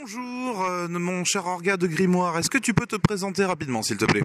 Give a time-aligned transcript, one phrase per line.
[0.00, 2.38] Bonjour, euh, mon cher orga de grimoire.
[2.38, 4.24] Est-ce que tu peux te présenter rapidement, s'il te plaît?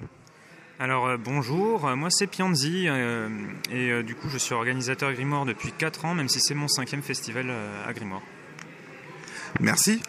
[0.79, 2.87] Alors euh, bonjour, Euh, moi c'est Pianzi
[3.71, 7.01] et du coup je suis organisateur Grimoire depuis 4 ans, même si c'est mon cinquième
[7.01, 7.51] festival
[7.87, 8.21] à Grimoire.
[9.61, 10.01] Merci.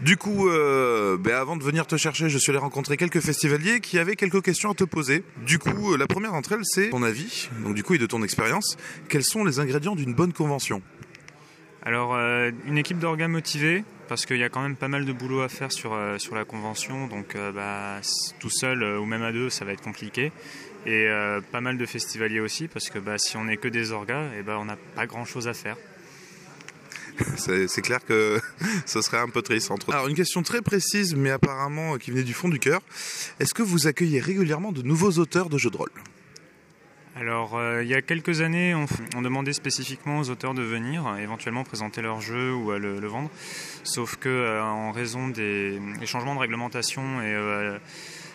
[0.00, 3.80] Du coup, euh, ben, avant de venir te chercher, je suis allé rencontrer quelques festivaliers
[3.80, 5.24] qui avaient quelques questions à te poser.
[5.46, 8.22] Du coup, la première d'entre elles, c'est ton avis, donc du coup et de ton
[8.22, 8.78] expérience.
[9.10, 10.80] Quels sont les ingrédients d'une bonne convention?
[11.84, 15.12] Alors euh, une équipe d'orgas motivée, parce qu'il y a quand même pas mal de
[15.12, 18.00] boulot à faire sur, euh, sur la convention, donc euh, bah,
[18.38, 20.32] tout seul euh, ou même à deux ça va être compliqué.
[20.86, 23.92] Et euh, pas mal de festivaliers aussi, parce que bah, si on n'est que des
[23.92, 25.76] orgas, et bah, on n'a pas grand chose à faire.
[27.36, 28.40] C'est clair que
[28.86, 29.92] ce serait un peu triste entre.
[29.92, 32.80] Alors une question très précise, mais apparemment qui venait du fond du cœur.
[33.40, 35.90] Est-ce que vous accueillez régulièrement de nouveaux auteurs de jeux de rôle?
[37.16, 41.16] Alors, euh, il y a quelques années, on, demandait spécifiquement aux auteurs de venir, euh,
[41.18, 43.30] éventuellement présenter leur jeu ou le, vendre.
[43.84, 47.78] Sauf que, euh, en raison des, changements de réglementation et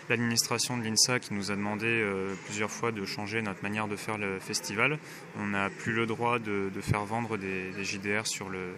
[0.08, 2.04] l'administration de l'INSA qui nous a demandé
[2.46, 4.98] plusieurs fois de changer notre manière de faire le festival,
[5.38, 8.72] on n'a plus le droit de, faire vendre des, JDR sur, le,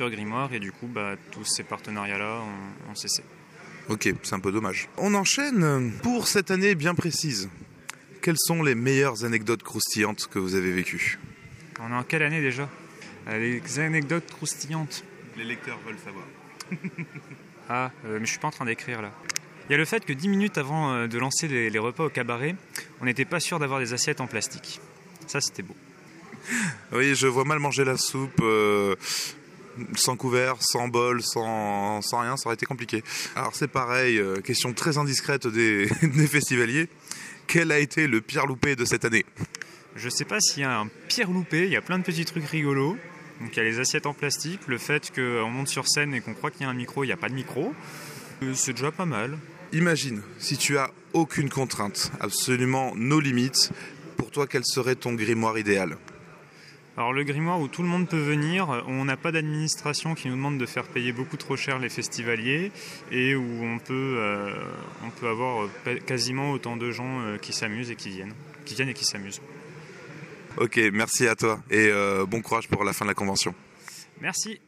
[0.00, 2.40] Grimoire et du coup, bah, tous ces partenariats-là
[2.90, 3.22] ont cessé.
[3.88, 4.88] Ok, c'est un peu dommage.
[4.96, 7.48] On enchaîne pour cette année bien précise.
[8.26, 11.16] Quelles sont les meilleures anecdotes croustillantes que vous avez vécues
[11.78, 12.68] On est en quelle année déjà
[13.28, 15.04] Euh, Les anecdotes croustillantes.
[15.36, 16.24] Les lecteurs veulent savoir.
[17.68, 19.12] Ah, euh, mais je suis pas en train d'écrire là.
[19.68, 22.06] Il y a le fait que 10 minutes avant euh, de lancer les, les repas
[22.06, 22.56] au cabaret,
[23.00, 24.80] on n'était pas sûr d'avoir des assiettes en plastique.
[25.28, 25.76] Ça, c'était beau.
[26.92, 28.96] Oui, je vois mal manger la soupe euh,
[29.94, 33.02] sans couvert, sans bol, sans, sans rien, ça aurait été compliqué.
[33.34, 36.88] Alors c'est pareil, euh, question très indiscrète des, des festivaliers.
[37.46, 39.24] Quel a été le pire loupé de cette année?
[39.94, 42.24] Je sais pas s'il y a un pire loupé, il y a plein de petits
[42.24, 42.96] trucs rigolos.
[43.40, 46.20] Donc il y a les assiettes en plastique, le fait qu'on monte sur scène et
[46.20, 47.74] qu'on croit qu'il y a un micro, il n'y a pas de micro.
[48.42, 49.38] Euh, C'est déjà pas mal.
[49.72, 53.70] Imagine, si tu as aucune contrainte, absolument nos limites,
[54.16, 55.96] pour toi quel serait ton grimoire idéal?
[56.96, 60.28] Alors le grimoire où tout le monde peut venir, où on n'a pas d'administration qui
[60.28, 62.72] nous demande de faire payer beaucoup trop cher les festivaliers
[63.12, 64.54] et où on peut, euh,
[65.04, 68.74] on peut avoir euh, quasiment autant de gens euh, qui s'amusent et qui viennent, qui
[68.74, 69.42] viennent et qui s'amusent.
[70.56, 73.54] Ok, merci à toi et euh, bon courage pour la fin de la convention.
[74.22, 74.58] Merci.